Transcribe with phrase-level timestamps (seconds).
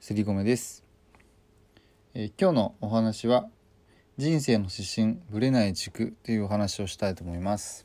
[0.00, 0.84] すりごめです、
[2.14, 3.48] えー、今日のお話は
[4.16, 7.84] 人生の指針ぶれない軸というお話をしたいと思います。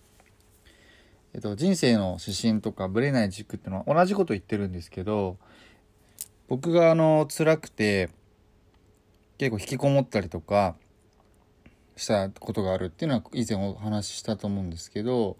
[1.34, 5.38] えっと人生の指針とかぶれない軸っていうのは同じこと言ってるんですけど
[6.48, 8.12] 僕があの辛くて
[9.40, 10.76] 結構引きこもったりとか
[11.98, 15.36] したことがあるっていうのは以前お話ししたと思うんですけど、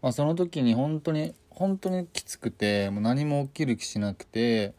[0.00, 4.74] まあ、その時に本当に本当にきつくてもう何も起きる気しなくて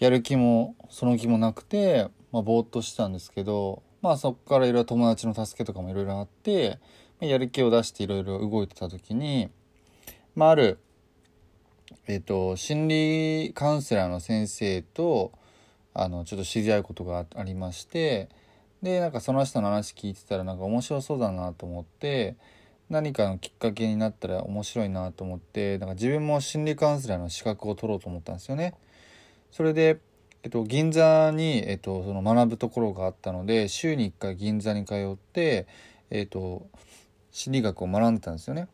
[0.00, 6.78] やる気もその気もなくて、まあ、ぼーっとしてたんですけど、まあそこからいろいろ友達の助けとかもいろいろあって
[7.20, 9.50] ま、やる気を出していろいろ動いてた時に、
[10.34, 10.78] まあある、
[12.06, 15.32] えっ、ー、と、心理カウンセラーの先生と、
[15.92, 18.28] あの、ちょっと知り合うことがありまして、
[18.82, 22.36] で、なんかその人の話聞いてたらなんか面白そうだなと思って、
[22.88, 28.74] 何かのきっかけになったら面白いなと思って、なんか自分も心理カウンセラーの資格を取ろうと思ったんですよね。
[29.50, 29.98] それで、
[30.42, 35.66] えっと、銀座に、えっと、その学ぶところがあったので週に1回銀座に通って、
[36.10, 36.66] えっと、
[37.30, 38.68] 心理学を学んでたんですよね。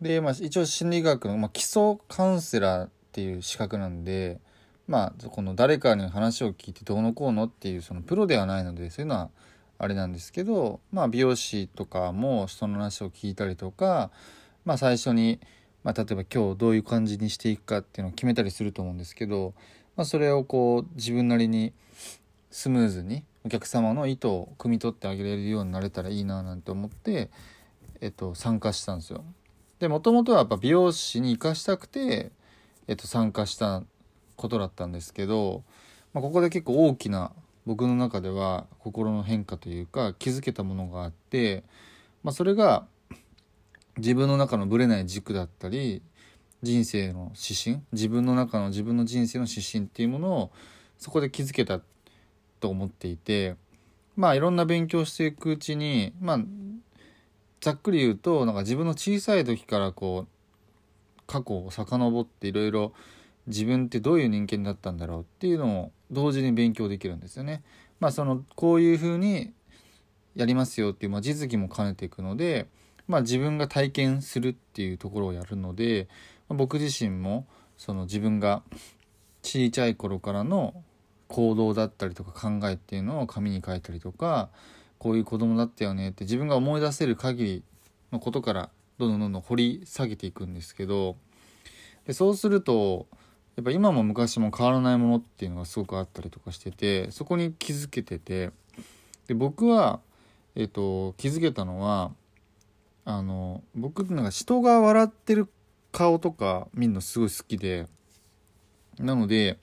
[0.00, 4.40] で、まあ、一応心理学の、まあ、基礎カウンセラーっていう資格なんで、
[4.88, 9.30] まあ、この誰かに話を聞いてどうのこうのっていうそのプロではないのでそういうのは
[9.78, 14.10] あれなんですけど、まあ、美容師とかも人の話を聞いたりとか、
[14.64, 15.40] まあ、最初に、
[15.82, 19.54] まあ、例えば今日どういう感じにしていくかっていうのを決めたりすると思うんですけど
[20.00, 21.74] まあ、それをこう自分なりに
[22.50, 27.28] スムーズにお客様の意図を汲み取ってあげれるようになれたらいいななんて思って、
[28.00, 29.24] えっと、参加したんですよ。
[29.78, 32.32] でもともとはやっぱ美容師に生かしたくて、
[32.86, 33.82] えっと、参加した
[34.36, 35.64] ことだったんですけど、
[36.14, 37.32] まあ、ここで結構大きな
[37.66, 41.62] 僕の中では心の変化というか気づけたものがあって、
[42.22, 42.86] まあ、それが
[44.00, 46.02] 自分の中のぶれない軸だったり
[46.62, 50.50] 人生の指針自分の中の自分の人生の指針っていうものを
[50.98, 51.80] そこで気づけた
[52.60, 53.56] と思っていて
[54.16, 56.38] まあいろんな勉強していくうちにまあ
[57.60, 62.92] ざっくり言うとなんか自分の小さい時からこう過去を遡っていろいろ
[63.46, 67.62] 自分ってどういう人間だったんだろうっていうのを同時に勉強できるんですよね。
[68.00, 69.52] まあそのこういうふうに
[70.34, 72.68] やりますよっていう、まあ、実技も兼ねていくので、
[73.10, 76.08] まあ、自分が体験するっていうところをやるので、
[76.48, 78.62] ま僕自身もその自分が
[79.42, 80.74] 小さい頃からの
[81.28, 84.50] 行動だったりとか考えっていうのを紙に書いたりとか
[84.98, 87.62] こういう子供だったよねって自分が思い出せる限り
[88.12, 91.16] のことからどんどんどんどん掘り下げていくんですけど
[92.06, 93.06] でそうすると
[93.56, 98.50] やっぱ今も昔も変わらないものっていうのがすごくあったりとかしててそこに気づけてて
[99.26, 100.00] で僕は、
[100.54, 102.12] えっと、気づけたのは
[103.04, 105.48] あの僕なんか人が笑ってる
[105.92, 107.86] 顔とか見るのすごい好きで
[108.98, 109.58] なので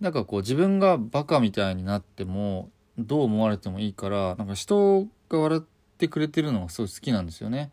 [0.00, 5.62] なんかこう自分がバカみたいになってもどう思われてもいいからなんか人が笑っ
[5.98, 7.70] てくれてるのがすごい好きなんですよね。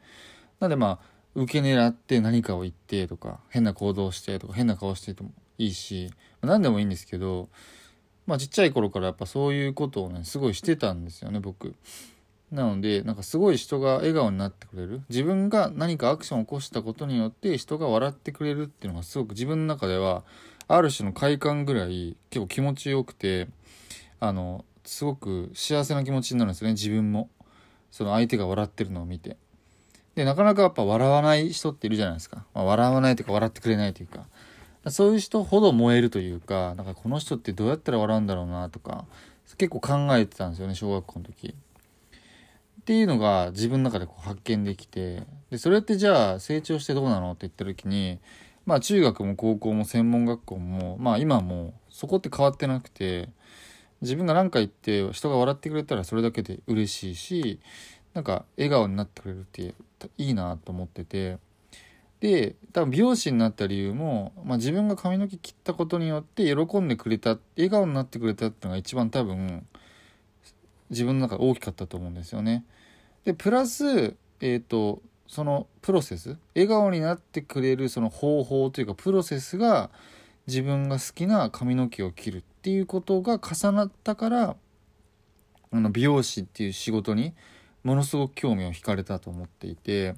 [0.59, 6.11] なんでまあ受け狙って何かを言ってとか変な行動してとか変な顔しててもいいし
[6.41, 7.49] 何でもいいんですけど
[8.25, 11.75] まあちっちゃい頃からやっぱそういうことをねすごいしてたんですよね僕。
[12.51, 15.01] なのでなんかすごい人が笑顔になってくれる。
[15.09, 20.23] 自分が何かアクションを起こしたことによって人が笑ってくれるっていうのがすごく自分の中では
[20.67, 23.47] ある種の快感ぐらい結構気持ちよくて
[24.19, 27.29] あのすごく幸せな気持ちになるんですよね自分も。
[27.91, 29.37] その相手が笑ってるのを見て。
[30.15, 34.25] でなかなかやっぱ笑わない人っているじゃないですか、まあ、笑わないというか笑ってくれないというか。
[34.87, 39.05] そういう人ほど燃えるというかなんかこの人ってどうやったら笑うんだろうなとか
[39.57, 41.53] 結構考えてたんですよね小学校の時。
[42.89, 45.21] っていうのが自分の中でこう発見できて
[45.51, 48.17] でそれってじゃあ成長してどうなのって言った時に
[48.65, 53.29] まあ中学も高校も専門学校もまあ今もそこって変わってなくて
[54.01, 57.59] 自分が何か言って人が笑ってくれたらそれだけで嬉しいし
[58.15, 59.75] なんか笑顔になってくれるって
[60.17, 61.37] いいなと思ってて
[62.21, 69.67] で多分美容師になった理由も、まあ、自分が髪の毛切ったことによって喜んでくれた笑顔になってくれたっていうのが一番多分
[70.89, 72.65] 自分の中で大きかったと思うんですよね。
[73.29, 73.85] でプラス
[74.41, 79.91] えっ、ー、とそのプロセス笑顔になってくれるその方法というかプロセスが
[80.47, 84.55] 自分が好きな髪の毛を切るっていうことが重なったから
[85.71, 87.35] あの美容師っていう仕事に
[87.83, 90.15] ものすごく興味を惹かれたと思っていて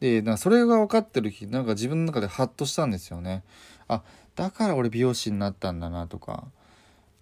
[0.00, 3.44] でなそれが分かってる日なんか自分の中でハッとしたんですよね。
[3.88, 4.02] あ
[4.34, 6.48] だから俺美容師になったんだなとか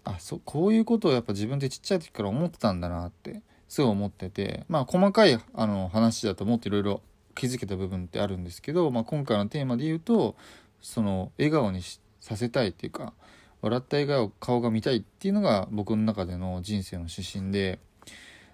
[0.03, 7.01] あそこういうことをやっぱ自分でちっちゃい時から思ってたんだなってすごい思っててまあ細かいあの話だともっといろいろ
[7.35, 10.35] 気づけた部分ってあるんですけど、まあ、今回のテーマで言うと
[10.81, 11.81] その笑顔に
[12.21, 13.13] させたいっていうか
[13.61, 17.79] 笑った笑顔顔が見たいっていうのが僕の中での人生の指針で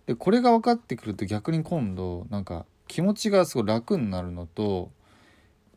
[0.07, 4.91] でこれが分かってくると逆に今度なんか気持ちがすごい楽になるのと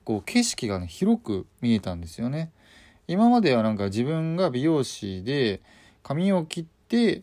[0.04, 2.50] こう景色がね広く見えたんですよね。
[3.06, 5.60] 今まではなんか自分が美容師で
[6.02, 7.22] 髪を切って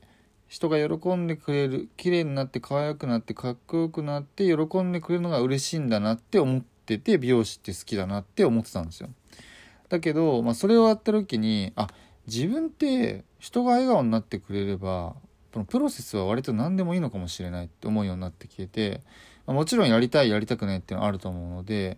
[0.51, 9.07] 人が喜んでくれる綺麗になって可愛くなってかっこよくなって喜んでくれるのが嬉しいんだなって思ってて美容師って好きだなって思ってたんですよ。
[9.87, 11.87] だけど、まあ、それをやった時にあ
[12.27, 15.15] 自分って人が笑顔になってくれれば
[15.53, 19.03] このプロセスは割と何でもいいのかもしれないって思うようになってきてて、
[19.47, 21.97] まあ、もちろんやりたいやりたくないっていうのはあると思うので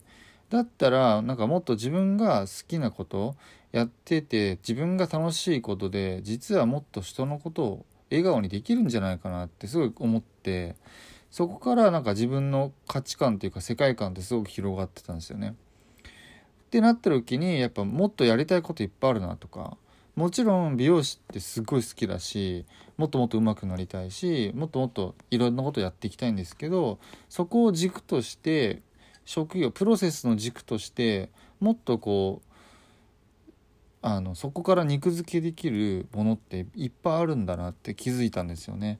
[0.51, 3.35] だったらなんかもっと自分が好きなこと
[3.71, 10.75] やってて自分が楽しいことで実はもっと人のことを笑顔にできるんじゃないかなってすごい思って
[11.31, 15.55] そこからなんか自分の価値観というか世界観ってすごく広がってたんですよね。
[16.03, 19.77] ってなった時にやっぱもっとやりたいこといっぱいあるなとか
[20.15, 22.65] もちろん美容師ってすごい好きだし
[22.97, 26.99] もっともっと上手くなりたいしもっともっといろんなことやっていきたいんですけど
[27.29, 28.81] そこを軸として
[29.25, 32.52] 職業プロセスの軸としてもっとこう
[34.05, 38.99] あのそこから肉付けできるものっていっぱいあるんだなって気づいたんですよね。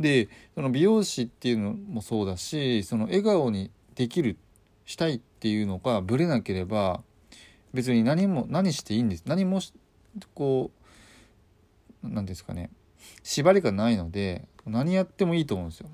[0.00, 4.38] でその美容師っていうのもそうだしその笑顔にできる
[4.86, 7.02] したいっていうのがぶれなければ
[7.74, 9.60] 別に何も何していいんです何も
[10.32, 10.70] こ
[12.02, 12.70] う何ですかね
[13.22, 15.90] 縛りがないので何やってもいいと思うんですよ。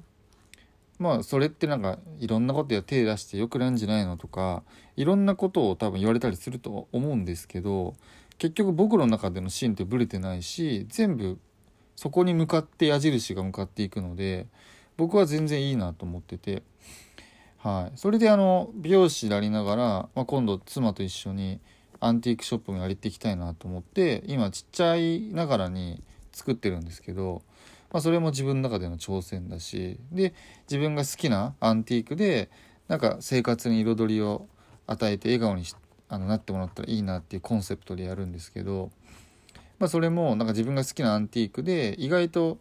[0.99, 4.63] まあそれってなんかいろんなことや手出してよくなんじゃないのとか
[4.97, 7.95] いろんなことを多分言われたりすると思うんですけど
[8.39, 11.39] 結局僕の中でのシーンってブレてないし全部
[11.97, 14.47] そこに向かって矢印が向かっていくので
[14.97, 16.63] 僕は全然いいなと思ってて。
[17.59, 19.83] はい、それであの美容師でありながら、
[20.15, 21.59] まあ、今度妻と一緒に
[21.99, 26.01] アンティークショップもやりていきたいなと思って今ちっちゃいながらに
[26.33, 27.43] 作ってるんですけど、
[27.97, 30.35] まあ、それも自分の中での挑戦だしで
[30.69, 32.51] 自分が好きなアンティークで
[32.89, 34.49] なんか生活に彩りを
[34.87, 35.65] 与えて笑顔に
[36.11, 38.91] あのなってもらったらいいなっていうコンセプトでやるんですけど、
[39.79, 42.59] まあ、それもなんか自分が好きなアンティークで意外と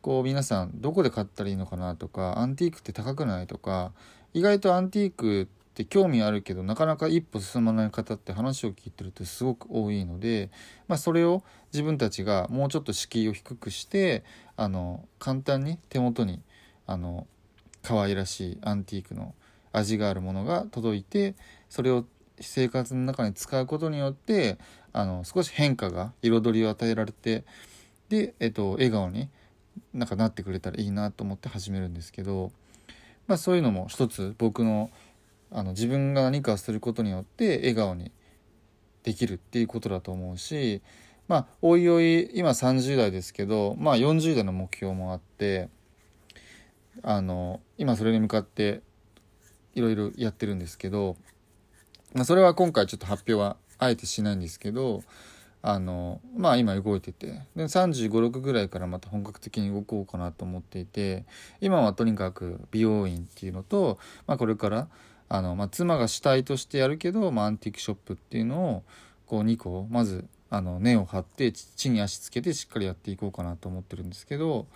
[0.00, 3.92] こう皆さんどこで買ったらいいのかなとかアンティークって高くないとか
[4.32, 10.50] 意外とアンティークって興味あるけどなかなか一歩進まない方って話を聞いてるとすごく多いので、
[10.88, 11.42] まあ、それを
[11.72, 14.24] 自分たちがもうちょっと敷居を低くして
[14.56, 16.40] あの簡単に手元に
[16.86, 17.26] あの
[17.82, 19.34] 可愛らしいアンティークの
[19.72, 21.34] 味があるものが届いて
[21.68, 22.04] それを
[22.40, 24.58] 生活の中に使うことによって
[24.92, 27.44] あの少し変化が彩りを与えられて
[28.08, 29.28] で、えっと、笑顔に
[29.94, 32.50] なんかなってくれたらいいなと思って始めるんですけど
[33.30, 34.90] まあ、そういうのも一つ僕の
[35.52, 38.12] あの自分が何かすることによって笑顔に
[39.02, 40.82] できるっていうことだと思うし
[41.28, 45.68] まあおいおい今30代ですけど、まあ、40代の目標もあって
[47.02, 48.82] あの今それに向かって
[49.74, 51.16] いろいろやってるんですけど、
[52.14, 55.02] まあ、それは今回ちょっと発表はあえてしないんですけど
[55.62, 61.24] あのまあ今動いててで3 5 6ぐらいからまた本格的に動こうかなと思っていて
[61.60, 64.88] 今はとにかく美容院っていうのと、まあ、これから
[65.30, 68.82] あの、まあ、妻が主体としてやるけど、まあ、アンティークショップっていうのを
[69.26, 74.66] こう2個まずあの根を張って地に足つけてしっかりやっていこうかなと思ってるんですけど、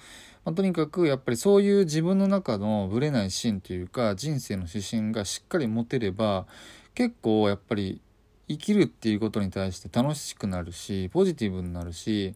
[0.45, 6.47] まあ、とにかくやっぱりそういう自分の中のぶれない芯というか人生の指針がしっかり持てれば
[6.95, 8.01] 結構やっぱり
[8.49, 12.35] 生きるっていうことに対して楽しくなるしポジティブになるし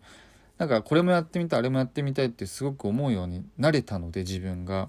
[0.57, 4.89] なんかこれもやってみたいあれもやってみたいってすごく思うようになれたので自分が。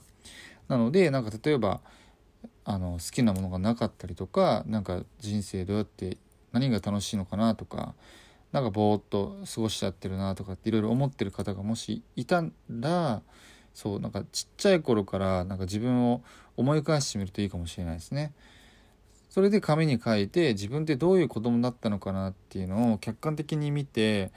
[0.68, 1.82] なのでなんか例えば
[2.72, 6.18] あの好きなものがなかったりとかなんか人生どうやって
[6.52, 7.96] 何が楽しいのかなとか
[8.52, 13.24] なんかぼーっと過ごしちゃってるなとかっていろいろ思ってる方がもしいたら
[13.74, 16.22] そうなんかちっちゃい頃からなんか自分を
[16.58, 18.34] 思い返してみるといいかもしれないですね。
[19.32, 24.32] それで紙に書いて自分ってどういう子供だったのかなっていうのを客観的に見て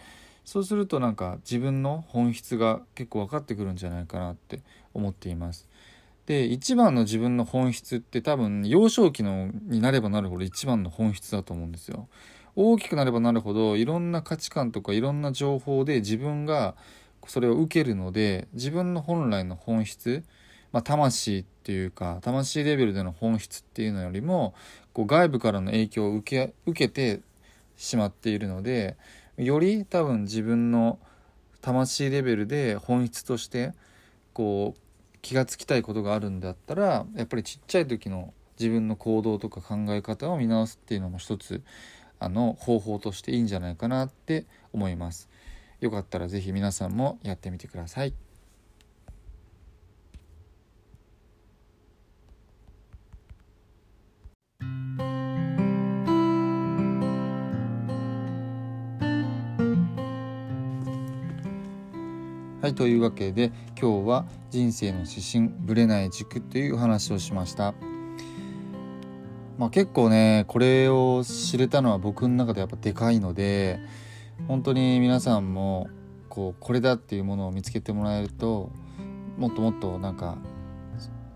[0.47, 4.62] そうするとなんか自分の本質が結構分かってくるんじゃないかなって
[4.95, 5.69] 思っています。
[6.33, 12.09] で一番の自分の本質って多分幼少期のになればなるほど一番の本質だと思うんですよ。
[12.57, 16.75] 大きくなればなるほどいろんな価値観とかいろんな情報で自分が
[17.27, 20.25] それを受けるので自分の本来の本質、
[20.73, 24.55] まあ、魂っていうか魂レベルでの本質っていうのよりも
[24.95, 27.21] こう外部からの影響を受け受けて
[27.77, 28.97] しまっているので
[29.37, 30.99] より多分自分の
[31.61, 33.73] 魂レベルで本質として
[34.33, 34.83] こう
[35.23, 41.62] 気がつきたいことがあるんだったらやっぱりちっちゃい時の自分の行動とか考え方を見直すっていうのも一つ
[42.19, 45.29] あの方法としていいんじゃないかなって思います。
[45.81, 48.14] よかったら是非皆さんもやってみてください。
[62.62, 67.75] はい、というわけで今日は人生の指針ぶれない軸という話をしました。
[69.59, 73.81] まあ、結構ねこれを知れたのは僕の中でやっぱでかいので
[74.47, 75.88] 本当に皆さんも
[76.28, 78.71] こうこれだっていうものを見つけてもらえると
[79.37, 80.38] もっともっとなんか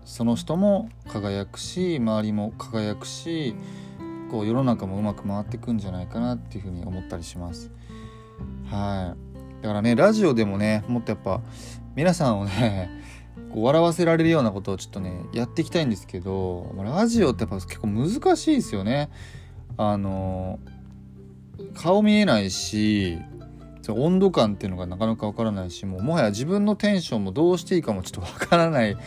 [0.05, 3.53] その人も輝くし周りも輝くし
[4.31, 7.69] こう世の中もうまく回ってくんじゃないかなっていうふうに思ったりします。
[8.69, 9.26] はい
[9.61, 11.41] だからねラジオでもねもっとやっぱ
[11.95, 12.89] 皆さんをね
[13.53, 19.09] こう笑わせられるようなことをちょっとねやっていきたいんですけどラジオってやっぱ結構難しいですよね。
[19.77, 20.59] あの
[21.75, 23.19] 顔見えないし
[23.87, 28.97] 温度感っていうのがなかなかわからないしもうもはや自分のテンションもどうしていいかもちょっとわからない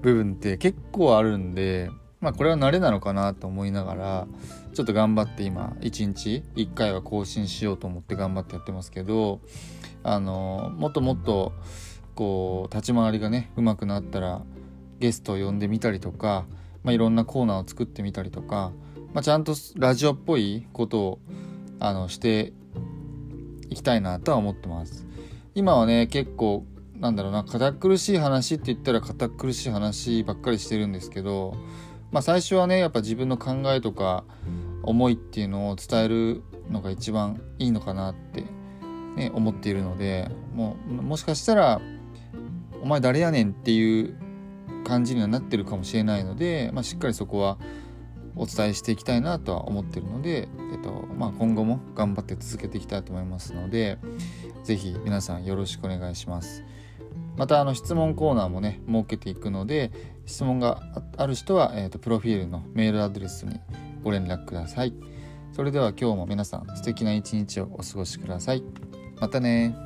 [0.00, 1.90] 部分って結構あるんで
[2.22, 4.26] まあこれは慣れなのかなと思いながら
[4.72, 9.40] ちょっと頑張って今1日1回は更新しようと思って頑張ってやってますけど
[10.04, 11.52] あのもっともっと
[12.14, 14.42] こう立ち回りがねうまくなったら
[15.00, 16.46] ゲストを呼んでみたりとか、
[16.84, 18.70] まあ、いろんなコーナーを作ってみたりとか、
[19.12, 21.18] まあ、ちゃんとラジオっぽいことを
[21.80, 22.52] あのして
[23.68, 25.06] いきたいなとは思ってます。
[25.54, 26.64] 今はね結構
[27.00, 31.56] なんだろうな堅苦しい話って言ったら堅苦しい話ばっかりしてるんですけど、
[32.12, 34.24] まあ、最初はねやっぱ自分の考えとか
[34.82, 38.44] 思いっていうのを伝えるのが一番いいのかなって
[39.16, 41.80] ね、思っているのでもうもしかしたら
[42.82, 44.16] 「お前誰やねん」っていう
[44.84, 47.58] 感じにはなってるかもしれないので、まあ、しっかりそこは
[48.34, 53.98] お伝えしていきたいなとは思ってるので、えっとまあ、今後も頑張って続けていきたいと思いますので
[54.64, 56.64] 是非皆さんよろしくお願いします。
[57.36, 59.90] またあの質問コーナーもね設けていくので
[60.26, 60.80] 質問が
[61.16, 63.60] ある人は、えーとプロフィールのメールアドレスに
[64.02, 64.94] ご連絡ください。
[65.52, 68.62] それでは今日も皆さん素敵な一日をお過ごしください。
[69.20, 69.76] またね